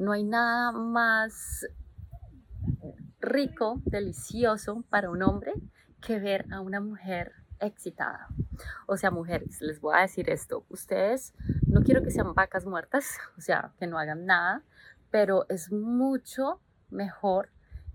[0.00, 1.66] No hay nada más
[3.20, 5.52] rico, delicioso para un hombre
[6.00, 8.28] que ver a una mujer excitada.
[8.86, 11.34] O sea, mujeres, les voy a decir esto, ustedes
[11.66, 14.62] no quiero que sean vacas muertas, o sea, que no hagan nada,
[15.10, 17.50] pero es mucho mejor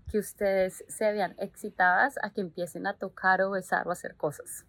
[0.08, 4.64] que ustedes se vean excitadas a que empiecen a tocar o besar o hacer cosas.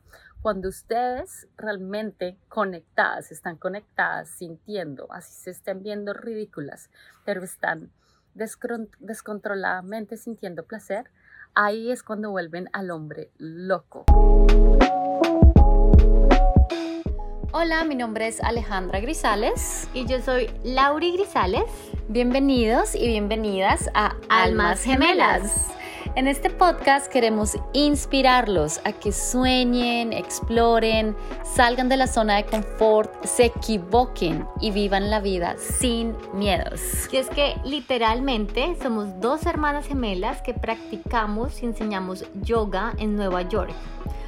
[0.48, 6.90] Cuando ustedes realmente conectadas, están conectadas, sintiendo, así se estén viendo ridículas,
[7.26, 7.92] pero están
[8.34, 11.12] descontroladamente sintiendo placer,
[11.54, 14.06] ahí es cuando vuelven al hombre loco.
[17.52, 19.90] Hola, mi nombre es Alejandra Grisales.
[19.94, 21.70] Y yo soy Lauri Grisales.
[22.08, 25.74] Bienvenidos y bienvenidas a Almas Gemelas.
[26.16, 33.24] En este podcast queremos inspirarlos a que sueñen, exploren, salgan de la zona de confort,
[33.26, 36.82] se equivoquen y vivan la vida sin miedos.
[37.12, 43.44] Y es que literalmente somos dos hermanas gemelas que practicamos y enseñamos yoga en Nueva
[43.44, 43.74] York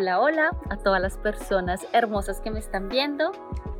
[0.00, 3.32] Hola, hola a todas las personas hermosas que me están viendo.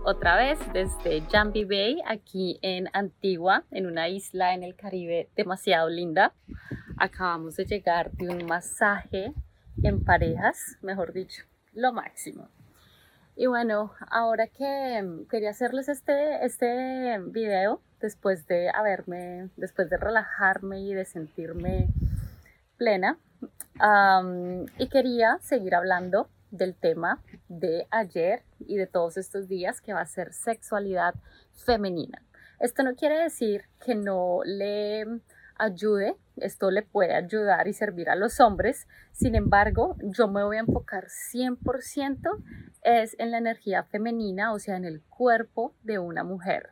[0.04, 5.88] Otra vez desde Jambi Bay, aquí en Antigua, en una isla en el Caribe demasiado
[5.88, 6.34] linda.
[6.98, 9.32] Acabamos de llegar de un masaje
[9.82, 12.50] en parejas, mejor dicho, lo máximo.
[13.34, 20.82] Y bueno, ahora que quería hacerles este, este video, después de haberme, después de relajarme
[20.82, 21.88] y de sentirme
[22.80, 23.18] plena,
[24.78, 30.00] y quería seguir hablando del tema de ayer y de todos estos días que va
[30.00, 31.14] a ser sexualidad
[31.52, 32.22] femenina.
[32.58, 35.04] Esto no quiere decir que no le
[35.56, 40.56] ayude, esto le puede ayudar y servir a los hombres, sin embargo, yo me voy
[40.56, 42.42] a enfocar 100%
[42.82, 46.70] es en la energía femenina, o sea, en el cuerpo de una mujer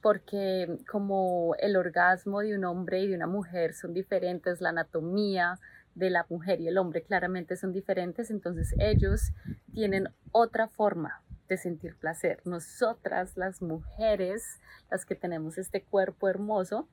[0.00, 5.58] porque como el orgasmo de un hombre y de una mujer son diferentes, la anatomía,
[5.94, 9.32] de la mujer y el hombre claramente son diferentes, entonces ellos
[9.72, 12.40] tienen otra forma de sentir placer.
[12.44, 16.88] Nosotras, las mujeres, las que tenemos este cuerpo hermoso,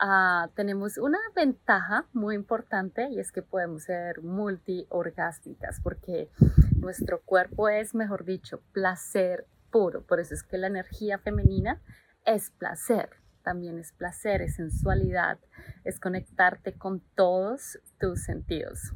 [0.00, 6.30] ah, tenemos una ventaja muy importante y es que podemos ser multiorgásmicas porque
[6.76, 10.02] nuestro cuerpo es, mejor dicho, placer puro.
[10.02, 11.80] Por eso es que la energía femenina
[12.24, 15.38] es placer también es placer, es sensualidad,
[15.84, 18.92] es conectarte con todos tus sentidos.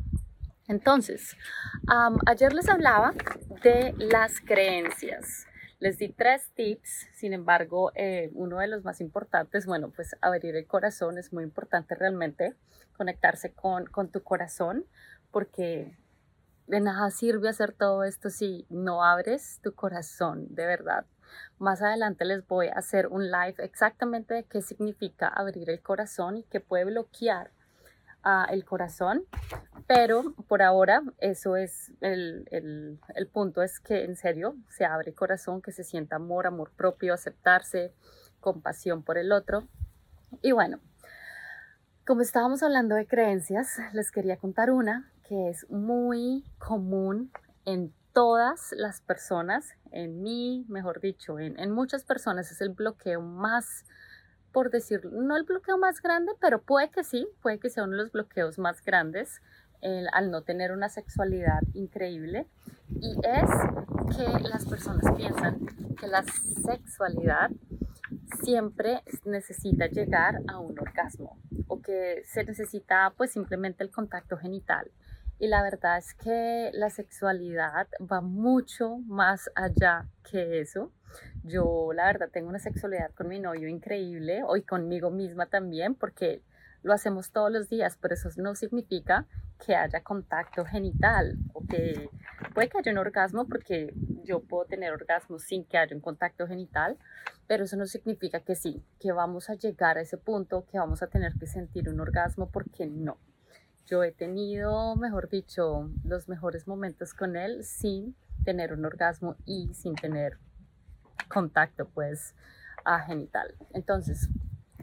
[0.68, 1.36] Entonces,
[2.26, 3.12] ayer les hablaba
[3.62, 5.46] de las creencias.
[5.78, 10.56] Les di tres tips, sin embargo, eh, uno de los más importantes, bueno, pues abrir
[10.56, 12.54] el corazón es muy importante realmente,
[12.96, 14.86] conectarse con, con tu corazón,
[15.30, 15.94] porque
[16.66, 21.04] de nada sirve hacer todo esto si no abres tu corazón, de verdad.
[21.58, 26.36] Más adelante les voy a hacer un live exactamente de qué significa abrir el corazón
[26.38, 27.50] y qué puede bloquear
[28.24, 29.24] uh, el corazón.
[29.86, 35.10] Pero por ahora eso es el, el, el punto, es que en serio se abre
[35.10, 37.92] el corazón, que se sienta amor, amor propio, aceptarse,
[38.40, 39.68] compasión por el otro.
[40.42, 40.80] Y bueno,
[42.06, 47.32] como estábamos hablando de creencias, les quería contar una que es muy común
[47.64, 53.84] en todas las personas, en mí, mejor dicho, en, muchas personas es el bloqueo más,
[54.52, 57.92] por decir, no el bloqueo más grande, pero puede que sí, puede que sea uno
[57.92, 59.42] de los bloqueos más grandes
[60.14, 62.46] al no tener una sexualidad increíble.
[63.02, 65.66] Y es que las personas piensan
[66.00, 66.24] que la
[66.64, 67.50] sexualidad
[68.42, 71.38] siempre necesita llegar a un orgasmo
[71.68, 74.90] o que se necesita pues simplemente el contacto genital
[75.38, 80.92] y la verdad es que la sexualidad va mucho más allá que eso.
[81.44, 86.42] Yo la verdad tengo una sexualidad con mi novio increíble y conmigo misma también porque
[86.82, 89.26] lo hacemos todos los días, pero eso no significa
[89.64, 92.08] que haya contacto genital o que
[92.54, 93.92] puede que haya un orgasmo porque
[94.24, 96.96] yo puedo tener orgasmo sin que haya un contacto genital,
[97.46, 101.02] pero eso no significa que sí, que vamos a llegar a ese punto, que vamos
[101.02, 103.18] a tener que sentir un orgasmo porque no.
[103.86, 109.72] Yo he tenido, mejor dicho, los mejores momentos con él sin tener un orgasmo y
[109.74, 110.38] sin tener
[111.28, 112.34] contacto, pues,
[112.84, 113.54] a genital.
[113.72, 114.28] Entonces,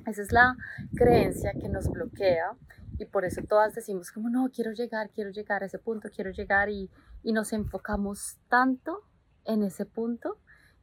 [0.06, 0.58] Esa es la
[0.96, 2.58] creencia que nos bloquea
[2.98, 6.32] y por eso todas decimos como no, quiero llegar, quiero llegar a ese punto, quiero
[6.32, 6.90] llegar y,
[7.24, 9.02] y nos enfocamos tanto
[9.46, 10.38] en ese punto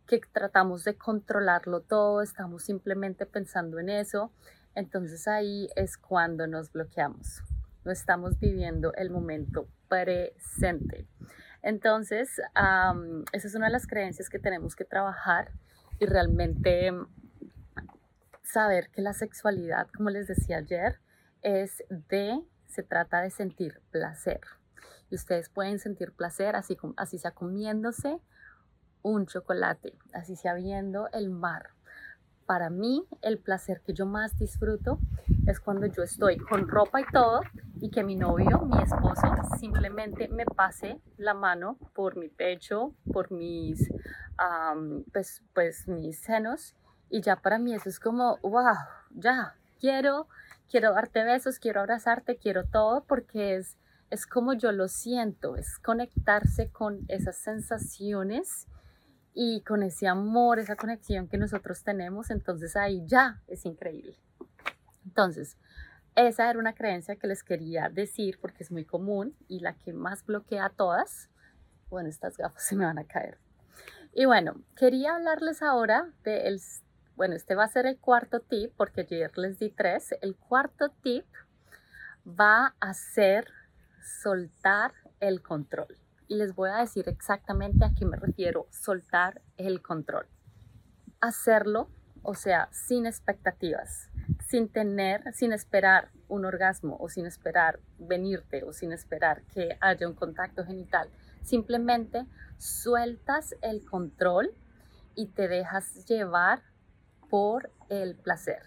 [0.06, 4.32] que tratamos de controlarlo todo, estamos simplemente pensando en eso,
[4.74, 7.42] entonces ahí es cuando nos bloqueamos,
[7.84, 11.06] no estamos viviendo el momento presente.
[11.62, 12.40] Entonces,
[13.32, 15.52] esa es una de las creencias que tenemos que trabajar
[15.98, 16.92] y realmente
[18.42, 21.00] saber que la sexualidad, como les decía ayer,
[21.42, 24.40] es de, se trata de sentir placer.
[25.10, 28.20] Y ustedes pueden sentir placer así, así sea comiéndose
[29.02, 31.70] un chocolate, así sea viendo el mar.
[32.50, 34.98] Para mí, el placer que yo más disfruto
[35.46, 37.42] es cuando yo estoy con ropa y todo
[37.80, 39.28] y que mi novio, mi esposo,
[39.60, 43.88] simplemente me pase la mano por mi pecho, por mis,
[45.12, 46.74] pues, pues mis senos.
[47.08, 48.74] Y ya para mí eso es como, wow,
[49.10, 50.26] ya, quiero,
[50.68, 53.78] quiero darte besos, quiero abrazarte, quiero todo, porque es,
[54.10, 58.66] es como yo lo siento, es conectarse con esas sensaciones
[59.34, 64.16] y con ese amor, esa conexión que nosotros tenemos, entonces ahí ya es increíble.
[65.04, 65.56] Entonces,
[66.16, 69.92] esa era una creencia que les quería decir porque es muy común y la que
[69.92, 71.30] más bloquea a todas.
[71.88, 73.38] Bueno, estas gafas se me van a caer.
[74.12, 76.60] Y bueno, quería hablarles ahora del
[77.20, 80.14] bueno, este va a ser el cuarto tip porque ayer les di tres.
[80.22, 81.26] El cuarto tip
[82.26, 83.46] va a ser
[84.22, 85.99] soltar el control.
[86.30, 90.28] Y les voy a decir exactamente a qué me refiero, soltar el control.
[91.20, 91.90] Hacerlo,
[92.22, 94.10] o sea, sin expectativas,
[94.46, 100.06] sin tener, sin esperar un orgasmo o sin esperar venirte o sin esperar que haya
[100.06, 101.10] un contacto genital.
[101.42, 102.24] Simplemente
[102.58, 104.54] sueltas el control
[105.16, 106.62] y te dejas llevar
[107.28, 108.62] por el placer.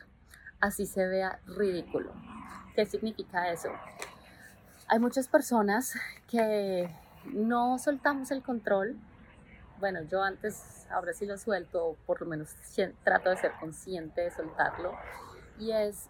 [0.59, 2.11] Así se vea ridículo.
[2.75, 3.69] ¿Qué significa eso?
[4.89, 5.95] Hay muchas personas
[6.27, 6.93] que
[7.25, 8.97] no soltamos el control.
[9.79, 12.55] Bueno, yo antes, ahora sí lo suelto, por lo menos
[13.03, 14.93] trato de ser consciente de soltarlo.
[15.59, 16.09] Y es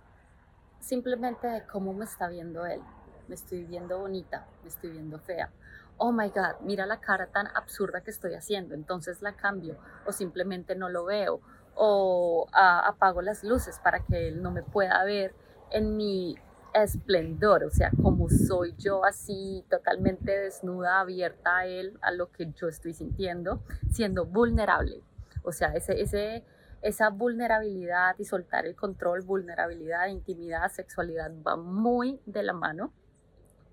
[0.79, 2.81] simplemente de cómo me está viendo él.
[3.27, 5.49] Me estoy viendo bonita, me estoy viendo fea.
[5.97, 10.11] Oh my God, mira la cara tan absurda que estoy haciendo, entonces la cambio o
[10.11, 11.39] simplemente no lo veo
[11.75, 15.33] o apago las luces para que él no me pueda ver
[15.69, 16.37] en mi
[16.73, 22.51] esplendor, o sea, como soy yo así totalmente desnuda, abierta a él, a lo que
[22.53, 23.61] yo estoy sintiendo,
[23.91, 25.01] siendo vulnerable.
[25.43, 26.43] O sea, ese, ese,
[26.81, 32.93] esa vulnerabilidad y soltar el control, vulnerabilidad, intimidad, sexualidad va muy de la mano,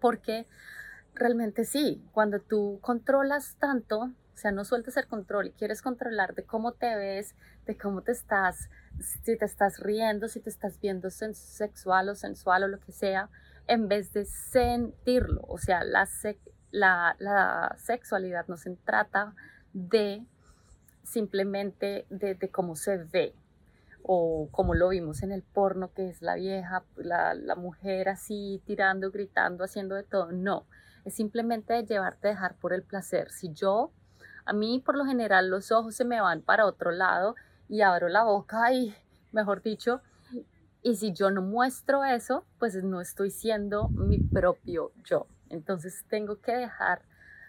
[0.00, 0.46] porque
[1.14, 6.34] realmente sí, cuando tú controlas tanto, o sea, no sueltes el control y quieres controlar
[6.34, 7.34] de cómo te ves,
[7.66, 12.62] de cómo te estás, si te estás riendo, si te estás viendo sexual o sensual
[12.62, 13.28] o lo que sea,
[13.66, 15.42] en vez de sentirlo.
[15.46, 16.08] O sea, la,
[17.18, 19.34] la, sexualidad no se trata
[19.74, 20.24] de
[21.02, 23.34] simplemente de, cómo se ve
[24.02, 28.62] o como lo vimos en el porno, que es la vieja, la, la mujer así
[28.64, 30.32] tirando, gritando, haciendo de todo.
[30.32, 30.64] No,
[31.04, 33.30] es simplemente de llevarte a dejar por el placer.
[33.30, 33.92] Si yo
[34.50, 37.36] a mí por lo general los ojos se me van para otro lado
[37.68, 38.92] y abro la boca y,
[39.30, 40.00] mejor dicho,
[40.82, 45.28] y si yo no muestro eso, pues no estoy siendo mi propio yo.
[45.50, 47.02] Entonces tengo que dejar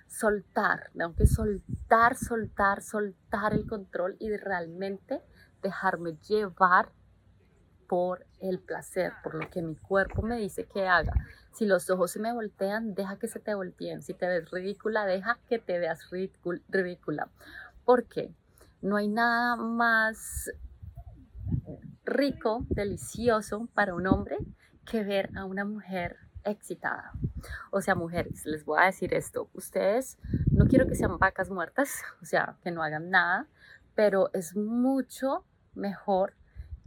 [0.06, 5.24] soltar, tengo que soltar, soltar, soltar el control y realmente
[5.64, 6.92] dejarme llevar
[7.88, 11.14] por el placer, por lo que mi cuerpo me dice que haga.
[11.52, 14.02] Si los ojos se me voltean, deja que se te volteen.
[14.02, 16.10] Si te ves ridícula, deja que te veas
[16.70, 17.30] ridícula.
[17.86, 18.34] ¿Por qué?
[18.82, 20.52] No hay nada más
[22.06, 24.38] rico, delicioso para un hombre
[24.86, 27.12] que ver a una mujer excitada.
[27.72, 29.50] O sea, mujeres, les voy a decir esto.
[29.54, 30.18] Ustedes
[30.52, 33.48] no quiero que sean vacas muertas, o sea, que no hagan nada,
[33.96, 36.34] pero es mucho mejor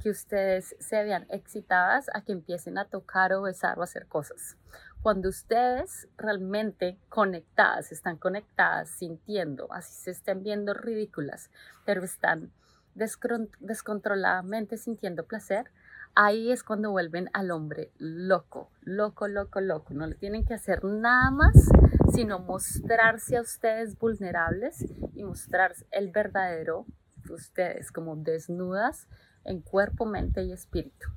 [0.00, 4.56] que ustedes se vean excitadas a que empiecen a tocar o besar o hacer cosas.
[5.02, 11.50] Cuando ustedes realmente conectadas, están conectadas, sintiendo, así se estén viendo ridículas,
[11.84, 12.52] pero están
[12.94, 15.70] descontroladamente sintiendo placer,
[16.14, 19.94] ahí es cuando vuelven al hombre loco, loco, loco, loco.
[19.94, 21.68] No le tienen que hacer nada más,
[22.12, 24.84] sino mostrarse a ustedes vulnerables
[25.14, 26.86] y mostrar el verdadero
[27.32, 29.08] ustedes como desnudas
[29.44, 31.08] en cuerpo, mente y espíritu,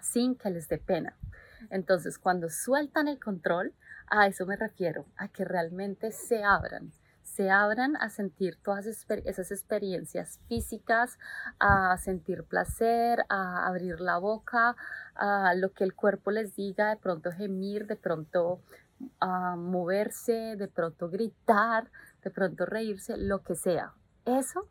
[0.00, 1.16] sin que les dé pena.
[1.70, 3.74] Entonces, cuando sueltan el control,
[4.06, 6.92] a eso me refiero, a que realmente se abran,
[7.22, 11.18] se abran a sentir todas esas experiencias físicas,
[11.58, 14.76] a sentir placer, a abrir la boca,
[15.14, 18.60] a lo que el cuerpo les diga, de pronto gemir, de pronto
[19.20, 21.90] a moverse, de pronto gritar,
[22.22, 23.94] de pronto reírse, lo que sea.
[24.24, 24.68] Eso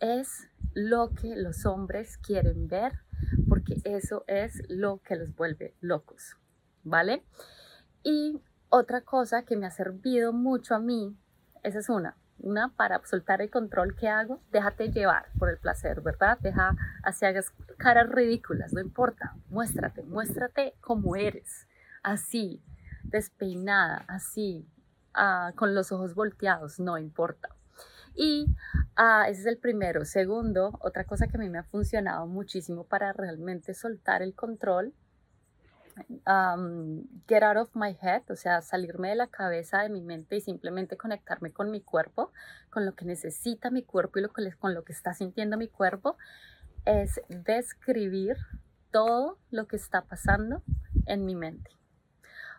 [0.00, 2.92] es lo que los hombres quieren ver
[3.48, 6.36] porque eso es lo que los vuelve locos,
[6.82, 7.24] ¿vale?
[8.02, 11.16] Y otra cosa que me ha servido mucho a mí
[11.62, 12.16] esa es una.
[12.38, 16.38] Una para soltar el control que hago, déjate llevar por el placer, ¿verdad?
[16.40, 19.36] Deja así hagas caras ridículas, no importa.
[19.50, 21.68] Muéstrate, muéstrate como eres.
[22.02, 22.62] Así,
[23.02, 24.66] despeinada, así,
[25.12, 27.50] ah, con los ojos volteados, no importa.
[28.14, 28.46] Y
[28.96, 30.04] ah, ese es el primero.
[30.04, 34.94] Segundo, otra cosa que a mí me ha funcionado muchísimo para realmente soltar el control
[37.26, 40.40] get out of my head, o sea, salirme de la cabeza de mi mente y
[40.40, 42.32] simplemente conectarme con mi cuerpo,
[42.70, 46.16] con lo que necesita mi cuerpo y con lo que está sintiendo mi cuerpo,
[46.84, 48.36] es describir
[48.90, 50.62] todo lo que está pasando
[51.06, 51.70] en mi mente.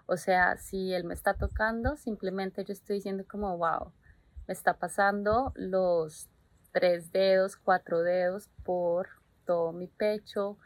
[0.06, 3.92] O sea, si él me está tocando, simplemente yo estoy diciendo como, wow,
[4.52, 6.28] me está pasando los
[6.74, 9.08] tres dedos, cuatro dedos por
[9.46, 10.58] todo mi pecho,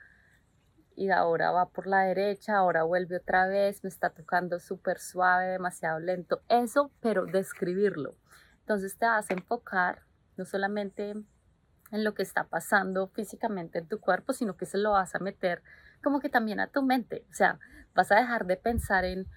[0.96, 5.50] y ahora va por la derecha, ahora vuelve otra vez, me está tocando súper suave,
[5.50, 6.42] demasiado lento.
[6.50, 8.16] Eso, pero describirlo.
[8.62, 10.02] Entonces te vas a enfocar
[10.36, 11.12] no solamente
[11.92, 15.20] en lo que está pasando físicamente en tu cuerpo, sino que se lo vas a
[15.20, 15.62] meter
[16.04, 17.24] como que también a tu mente.
[17.30, 17.60] O sea,
[17.94, 19.28] vas a dejar de pensar en,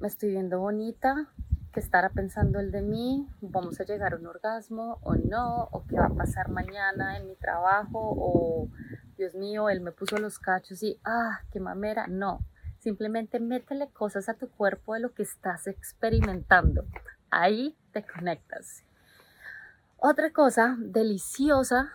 [0.00, 1.28] me estoy viendo bonita,
[1.72, 5.84] que estará pensando el de mí, vamos a llegar a un orgasmo o no, o
[5.86, 8.68] qué va a pasar mañana en mi trabajo, o
[9.16, 12.06] Dios mío, él me puso los cachos y, ah, qué mamera.
[12.06, 12.40] No,
[12.78, 16.84] simplemente métele cosas a tu cuerpo de lo que estás experimentando.
[17.30, 18.84] Ahí te conectas.
[19.98, 21.90] Otra cosa deliciosa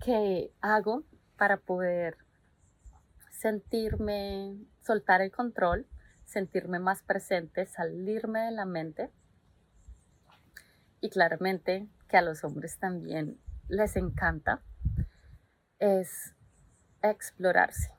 [0.00, 1.04] que hago
[1.36, 2.16] para poder
[3.30, 5.86] sentirme, soltar el control,
[6.28, 9.10] sentirme más presente, salirme de la mente.
[11.00, 14.62] Y claramente que a los hombres también les encanta,
[15.78, 16.34] es
[17.02, 17.94] explorarse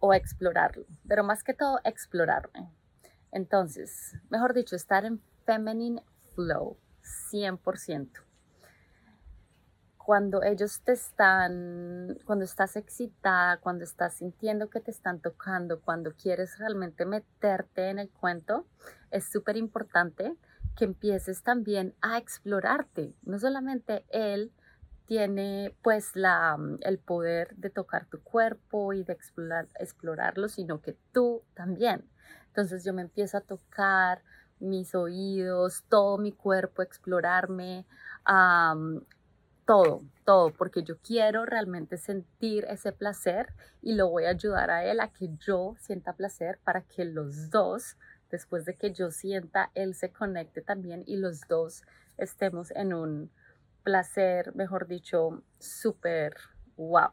[0.00, 2.72] o explorarlo, pero más que todo explorarme.
[3.32, 6.02] Entonces, mejor dicho, estar en feminine
[6.34, 6.78] flow
[7.30, 8.27] 100%.
[10.08, 16.14] Cuando ellos te están, cuando estás excitada, cuando estás sintiendo que te están tocando, cuando
[16.14, 18.64] quieres realmente meterte en el cuento,
[19.10, 20.34] es súper importante
[20.78, 24.50] que empieces también a explorarte, no solamente él,
[25.04, 30.96] tiene pues mm, el poder de tocar tu cuerpo y de explorar, explorarlo, sino que
[31.12, 32.08] tú también.
[32.46, 34.22] Entonces yo me empiezo a tocar
[34.58, 37.84] mis oídos, todo mi cuerpo, explorarme,
[39.68, 44.82] todo, todo, porque yo quiero realmente sentir ese placer y lo voy a ayudar a
[44.86, 47.98] él a que yo sienta placer para que los dos,
[48.30, 51.82] después de que yo sienta, él se conecte también y los dos
[52.16, 53.30] estemos en un
[53.82, 56.34] placer, mejor dicho, súper
[56.78, 57.10] wow.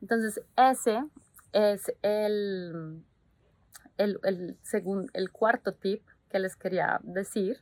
[0.00, 1.04] Entonces, ese
[1.52, 3.04] es el,
[3.98, 4.56] el, el,
[5.12, 7.58] el cuarto tip que les quería decir,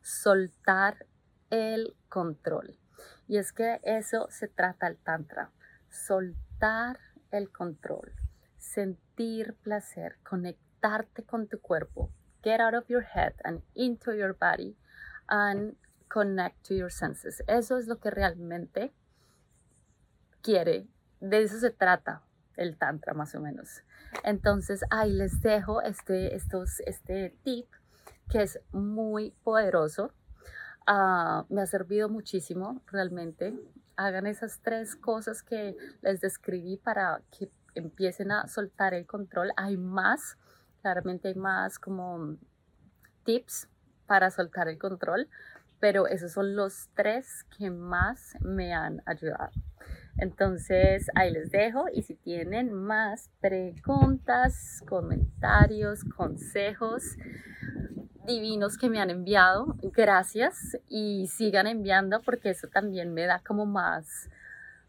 [0.00, 1.04] soltar
[1.50, 2.78] el control.
[3.26, 5.50] Y es que eso se trata el tantra,
[5.88, 6.98] soltar
[7.30, 8.12] el control,
[8.58, 12.10] sentir placer, conectarte con tu cuerpo,
[12.42, 14.76] get out of your head and into your body
[15.28, 15.76] and
[16.08, 17.42] connect to your senses.
[17.46, 18.92] Eso es lo que realmente
[20.42, 20.86] quiere.
[21.20, 22.22] De eso se trata
[22.56, 23.82] el tantra más o menos.
[24.22, 27.66] Entonces ahí les dejo este, estos, este tip
[28.30, 30.12] que es muy poderoso.
[30.86, 33.54] Ah, me ha servido muchísimo realmente.
[33.96, 39.50] Hagan esas tres cosas que les describí para que empiecen a soltar el control.
[39.56, 40.36] Hay más,
[40.82, 42.36] claramente hay más como
[43.24, 43.68] tips
[44.06, 45.28] para soltar el control,
[45.80, 49.52] pero esos son los tres que más me han ayudado.
[50.18, 57.16] Entonces ahí les dejo y si tienen más preguntas, comentarios, consejos
[58.26, 63.66] divinos que me han enviado, gracias y sigan enviando porque eso también me da como
[63.66, 64.28] más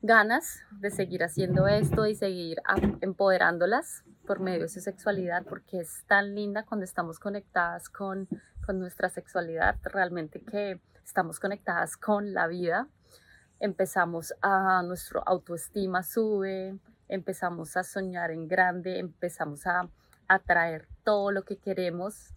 [0.02, 2.62] ganas de seguir haciendo esto y seguir
[3.02, 8.28] empoderándolas por medio de su sexualidad porque es tan linda cuando estamos conectadas con
[8.66, 12.88] con nuestra sexualidad, realmente que estamos conectadas con la vida,
[13.60, 16.78] empezamos a nuestra autoestima sube,
[17.08, 19.88] empezamos a soñar en grande, empezamos a
[20.28, 22.34] atraer todo lo que queremos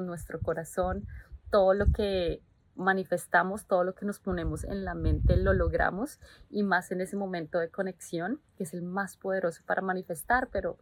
[0.00, 1.06] nuestro corazón,
[1.50, 2.42] todo lo que
[2.76, 7.16] manifestamos todo lo que nos ponemos en la mente, lo logramos y más en ese
[7.16, 10.76] momento de conexión, que es el más poderoso para manifestar, pero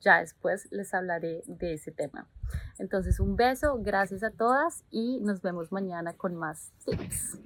[0.00, 2.26] ya después les hablaré de ese tema.
[2.78, 7.38] Entonces un beso, gracias a todas y nos vemos mañana con más tips.